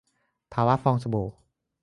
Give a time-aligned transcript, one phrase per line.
[0.53, 1.27] ภาวะฟองสบู่